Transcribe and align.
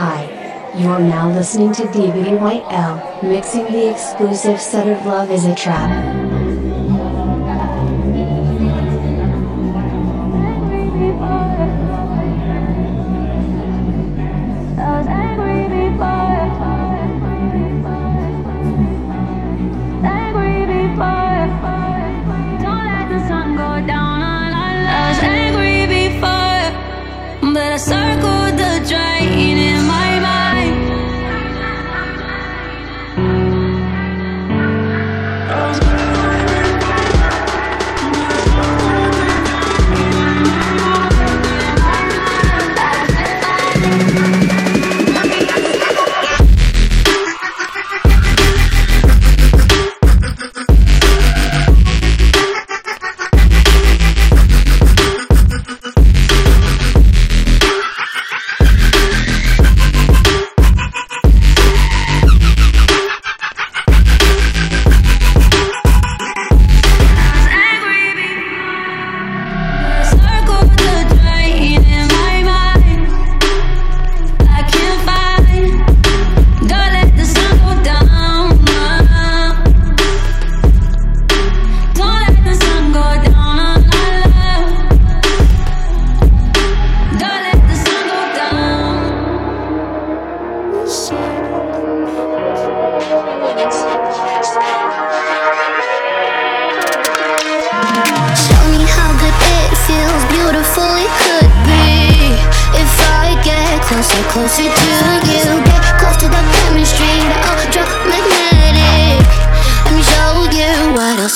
Hi. 0.00 0.30
You 0.78 0.90
are 0.90 1.00
now 1.00 1.28
listening 1.28 1.72
to 1.72 1.82
DVDYL, 1.82 3.20
mixing 3.24 3.64
the 3.64 3.90
exclusive 3.90 4.60
set 4.60 4.86
of 4.86 5.04
Love 5.04 5.32
is 5.32 5.44
a 5.44 5.56
Trap. 5.56 6.07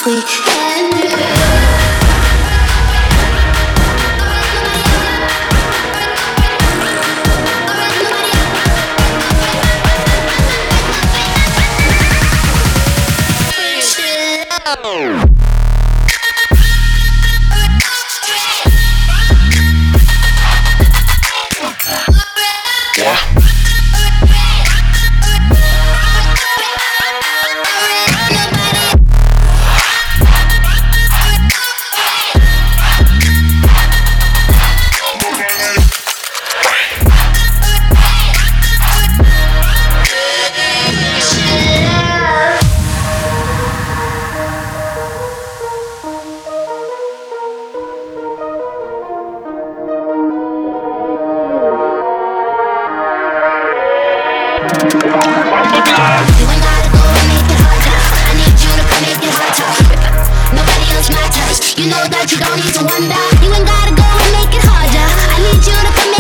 sweet. 0.03 0.52
You 54.83 54.89
know 61.89 62.03
that 62.11 62.27
you 62.31 62.39
don't 62.39 62.57
need 62.59 62.75
to 62.75 62.83
wonder. 62.83 63.23
You 63.43 63.55
ain't 63.55 63.67
gotta 63.67 63.95
go 63.95 64.03
and 64.03 64.33
make 64.35 64.55
it 64.55 64.63
harder. 64.67 65.07
I 65.31 65.39
need 65.39 65.63
you 65.63 65.75
to 65.75 65.93
come. 65.95 66.12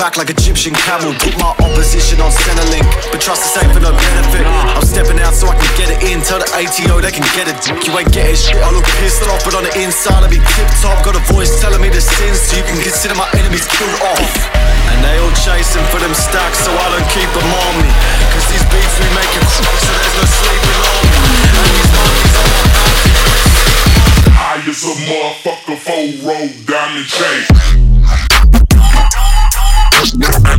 Back 0.00 0.16
like 0.16 0.32
Egyptian 0.32 0.72
camel. 0.72 1.12
Put 1.20 1.36
my 1.36 1.52
opposition 1.60 2.24
on 2.24 2.32
Centrelink, 2.32 2.88
but 3.12 3.20
trust 3.20 3.44
the 3.44 3.60
same 3.60 3.68
for 3.68 3.84
no 3.84 3.92
benefit. 3.92 4.48
I'm 4.72 4.80
stepping 4.80 5.20
out 5.20 5.36
so 5.36 5.44
I 5.44 5.60
can 5.60 5.68
get 5.76 5.92
it 5.92 6.00
in. 6.08 6.24
Tell 6.24 6.40
the 6.40 6.48
ATO 6.56 7.04
they 7.04 7.12
can 7.12 7.28
get 7.36 7.52
it. 7.52 7.60
You 7.84 7.92
ain't 7.92 8.08
getting 8.08 8.32
shit. 8.32 8.56
I 8.64 8.72
look 8.72 8.88
pissed 8.96 9.20
off, 9.28 9.44
but 9.44 9.52
on 9.52 9.68
the 9.68 9.74
inside 9.76 10.24
I 10.24 10.28
be 10.32 10.40
tip 10.56 10.72
top. 10.80 11.04
Got 11.04 11.20
a 11.20 11.24
voice 11.28 11.52
telling 11.60 11.84
me 11.84 11.92
the 11.92 12.00
sins, 12.00 12.40
so 12.40 12.56
you 12.56 12.64
can 12.64 12.80
consider 12.80 13.12
my 13.12 13.28
enemies 13.36 13.68
killed 13.68 13.92
off. 14.16 14.32
And 14.88 15.04
they 15.04 15.20
all 15.20 15.36
chasing 15.36 15.84
for 15.92 16.00
them 16.00 16.16
stacks, 16.16 16.64
so 16.64 16.72
I 16.72 16.86
don't 16.96 17.08
keep 17.12 17.28
them 17.36 17.44
on 17.44 17.72
me. 17.84 17.92
Cause 18.32 18.48
these 18.48 18.64
beats 18.72 18.96
we 19.04 19.08
make 19.12 19.32
it 19.36 19.44
so 19.52 19.68
there's 19.68 20.16
no 20.16 20.24
sleeping 20.24 20.80
on 20.80 21.00
me. 21.12 21.20
And 21.44 21.68
these 21.76 21.90
monkeys 21.92 22.34
on 22.40 22.48
my 22.48 22.64
back. 22.72 22.96
High 24.32 24.64
as 24.64 24.80
a 24.80 24.94
motherfucker, 25.04 25.76
full 25.76 26.08
roll 26.24 26.48
diamond 26.64 27.04
chain. 27.04 27.79
Yeah. 30.02 30.50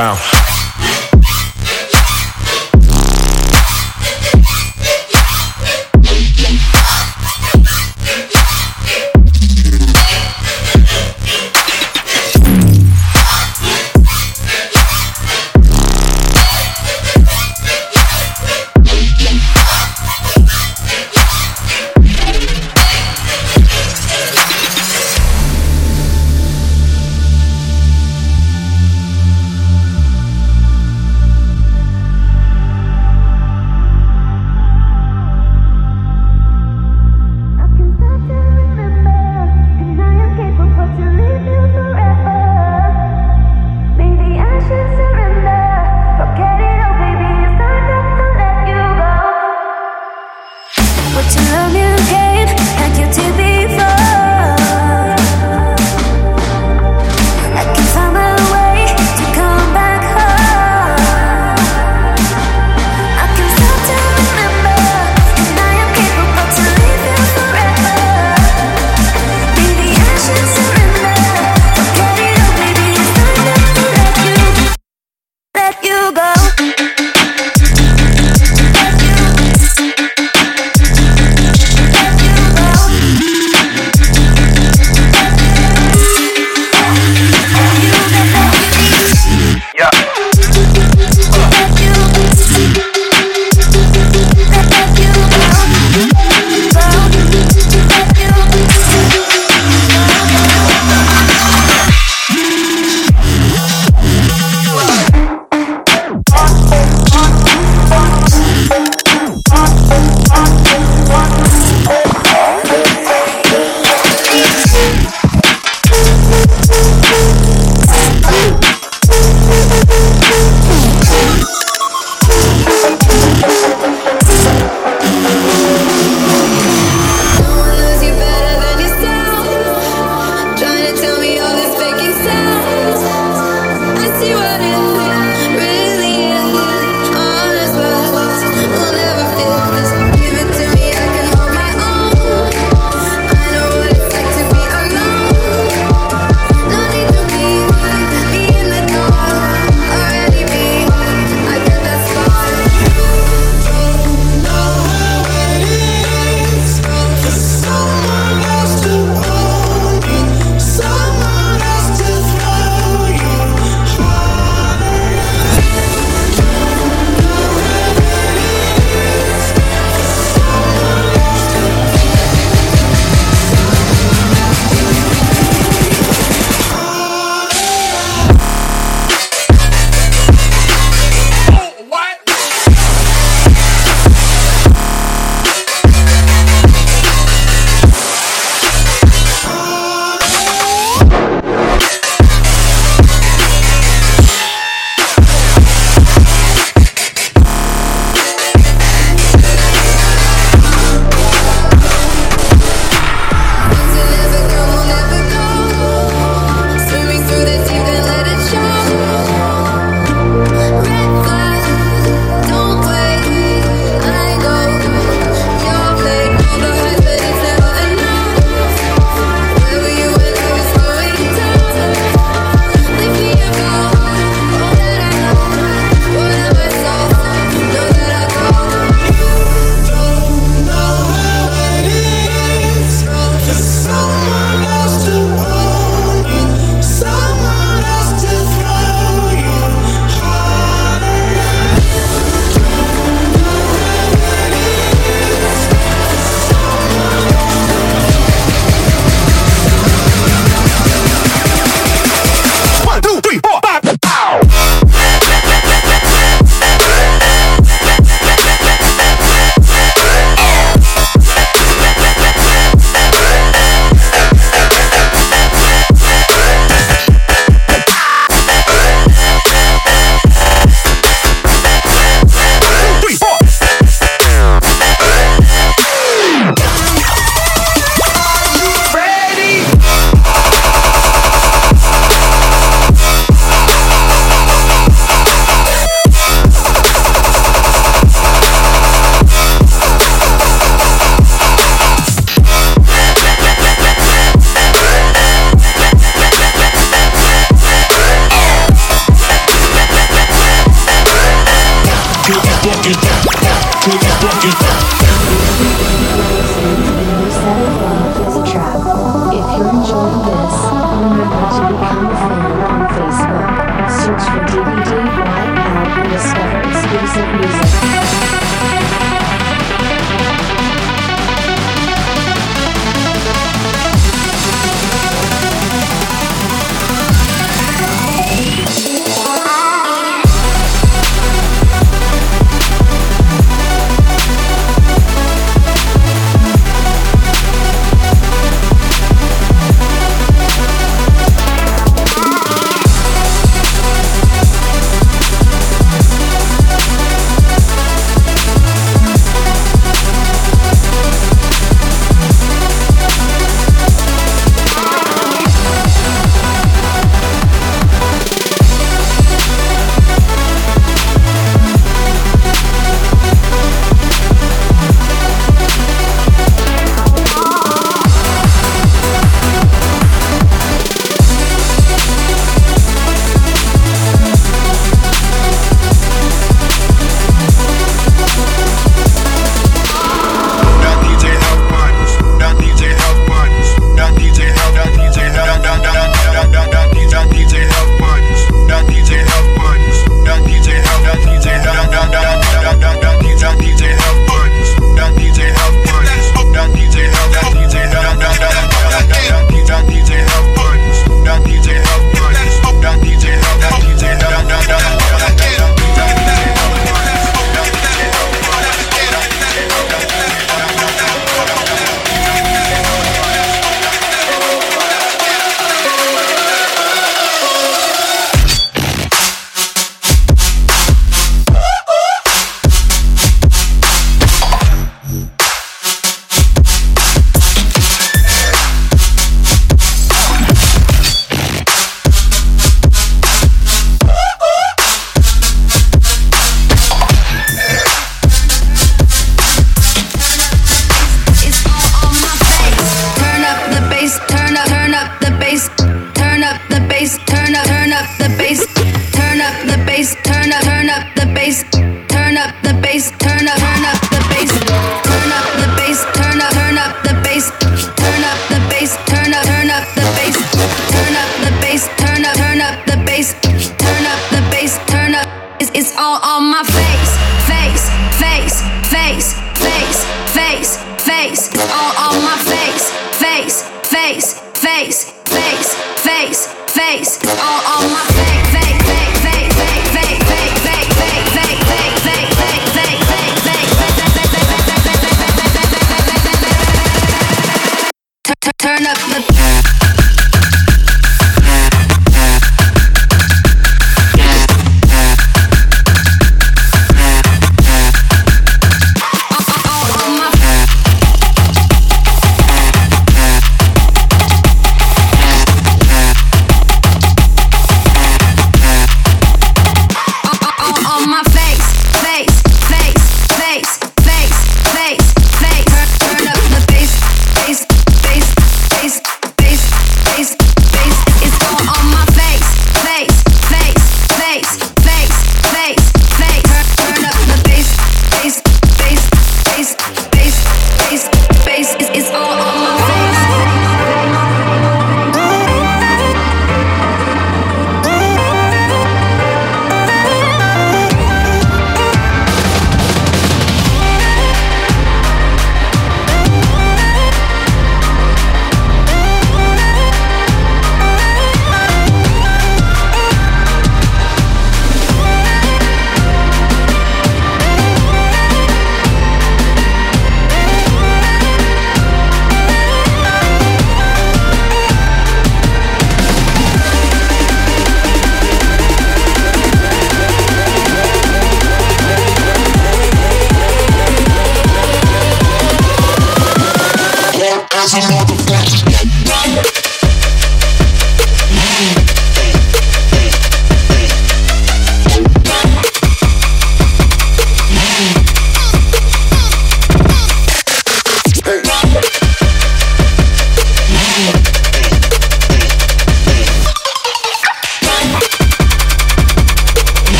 Wow. 0.00 0.39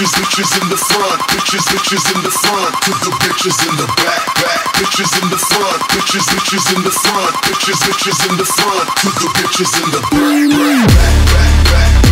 Bitches, 0.00 0.16
bitches 0.16 0.62
in 0.62 0.68
the 0.70 0.76
front, 0.76 1.20
bitches, 1.28 1.60
bitches 1.68 2.16
in 2.16 2.22
the 2.22 2.30
front, 2.30 2.72
to 2.84 2.90
the 3.04 3.12
bitches 3.20 3.68
in 3.68 3.76
the 3.76 3.86
back, 4.00 4.24
back, 4.40 4.64
bitches 4.80 5.12
in 5.22 5.28
the 5.28 5.36
front, 5.36 5.76
bitches, 5.92 6.24
bitches 6.32 6.74
in 6.74 6.82
the 6.82 6.90
front, 6.90 7.34
bitches, 7.44 7.76
bitches 7.84 8.30
in 8.30 8.36
the 8.38 8.44
front, 8.44 8.88
to 8.96 9.08
the 9.20 9.28
bitches 9.36 9.76
in 9.82 9.90
the 9.90 10.00
back, 10.00 10.48
back, 10.48 10.88
back, 10.88 11.64
back, 11.68 12.02
back, 12.02 12.09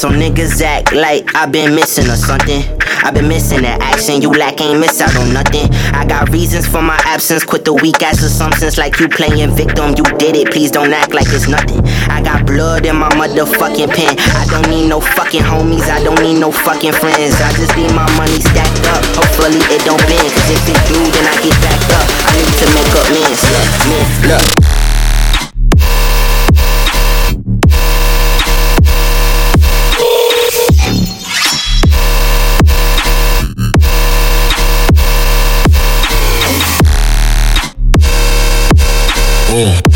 Okay, 0.00 0.08
so 0.08 0.16
niggas 0.16 0.62
act 0.62 0.92
like 0.94 1.28
I 1.34 1.44
been 1.44 1.74
missing 1.74 2.08
or 2.08 2.16
something. 2.16 2.62
I 3.04 3.10
been 3.10 3.28
missing 3.28 3.62
that 3.62 3.80
action. 3.80 4.22
You 4.22 4.30
lack 4.30 4.60
ain't 4.60 4.80
miss 4.80 5.00
out 5.00 5.14
on 5.16 5.32
nothing. 5.32 5.68
I 5.92 6.06
got 6.06 6.30
reasons 6.30 6.66
for 6.66 6.80
my 6.80 6.96
absence. 7.04 7.44
Quit 7.44 7.64
the 7.64 7.74
weak 7.74 8.02
ass 8.02 8.22
assumptions 8.22 8.78
like 8.78 8.98
you 8.98 9.08
playing 9.08 9.52
victim. 9.52 9.92
You 9.96 10.04
did 10.16 10.36
it. 10.36 10.52
Please 10.52 10.70
don't 10.70 10.92
act 10.92 11.12
like 11.12 11.28
it's 11.28 11.48
nothing. 11.48 11.84
I 12.08 12.22
got 12.22 12.46
blood 12.46 12.86
in 12.86 12.96
my 12.96 13.10
motherfucking 13.10 13.92
pen. 13.92 14.16
I 14.40 14.46
don't 14.48 14.68
need 14.70 14.88
no 14.88 15.00
fucking 15.00 15.44
homies. 15.44 15.84
I 15.88 16.02
don't 16.02 16.20
need 16.22 16.40
no 16.40 16.50
fucking 16.50 16.96
friends. 16.96 17.36
I 17.40 17.52
just 17.60 17.76
need 17.76 17.92
my 17.92 18.08
money 18.16 18.40
stacked 18.40 18.86
up. 18.88 19.04
Hopefully 19.20 19.60
it 19.68 19.84
don't 19.84 20.00
bend. 20.08 20.28
Cause 20.32 20.48
if 20.48 20.64
it 20.64 20.80
do, 20.88 20.96
then 20.96 21.28
I 21.28 21.36
get 21.44 21.56
backed 21.60 21.92
up. 21.92 22.06
I 22.24 22.40
need 22.40 22.54
to 22.56 22.66
make 22.72 22.92
up 22.96 23.06
mens. 23.12 23.42
Look, 23.52 24.48
look. 24.64 24.79
If 39.52 39.89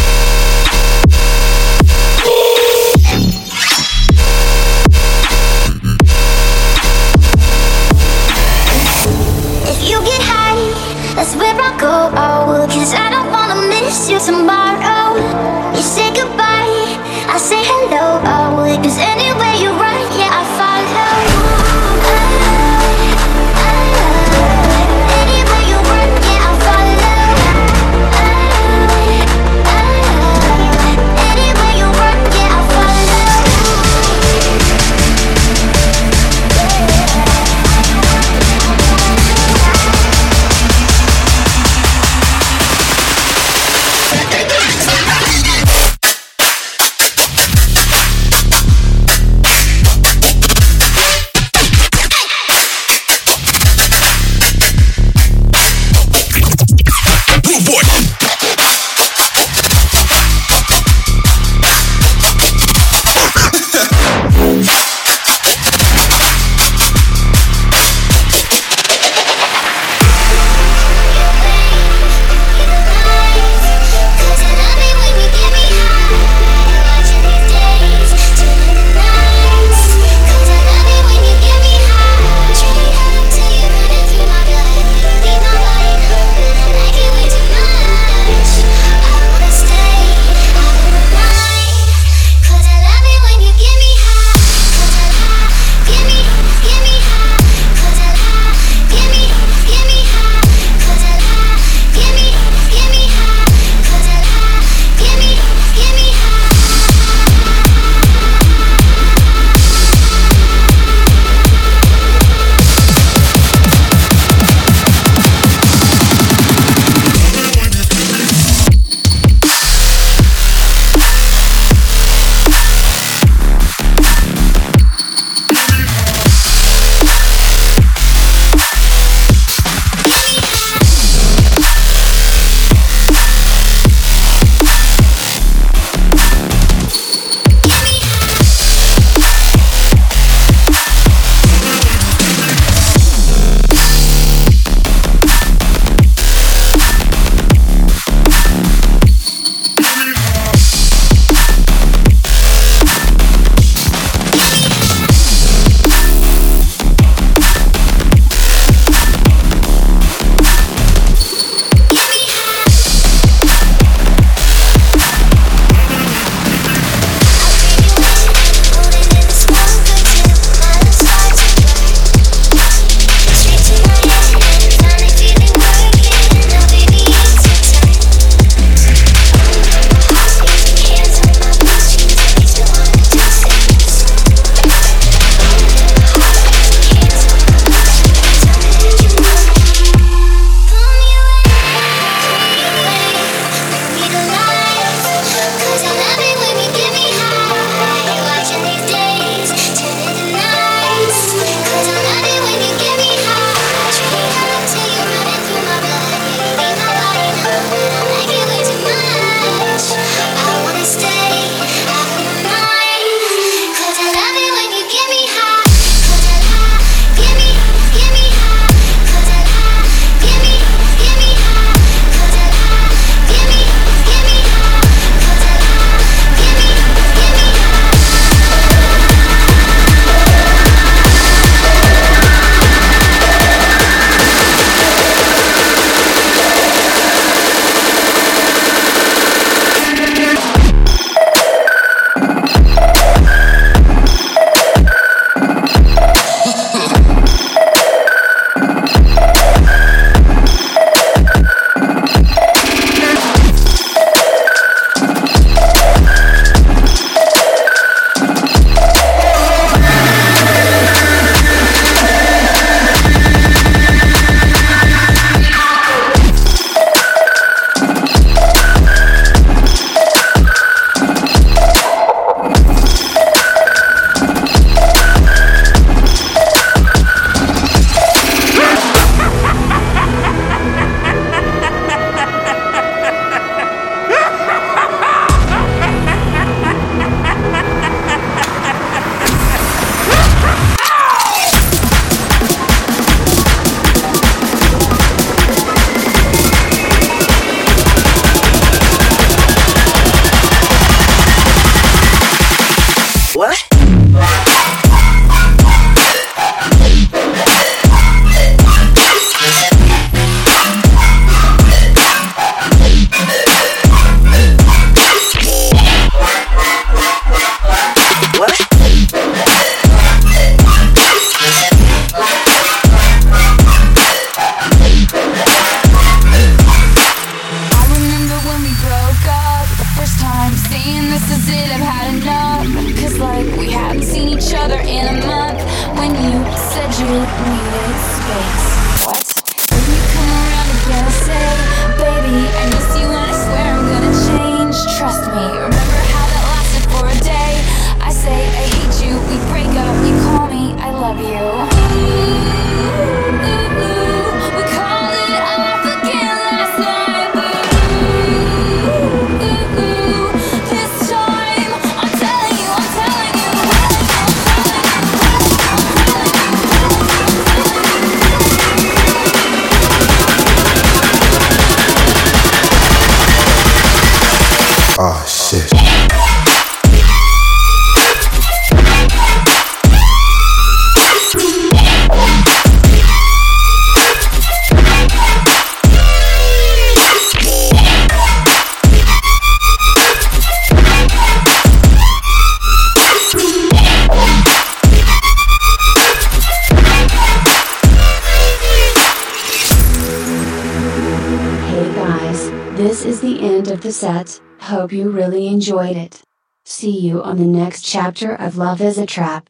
enjoyed 405.64 405.96
it. 405.96 406.20
See 406.66 406.90
you 406.90 407.22
on 407.22 407.38
the 407.38 407.46
next 407.46 407.80
chapter 407.80 408.34
of 408.34 408.58
Love 408.58 408.82
is 408.82 408.98
a 408.98 409.06
Trap. 409.06 409.48